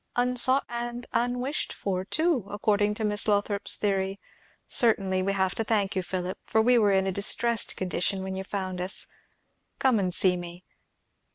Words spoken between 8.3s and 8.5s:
you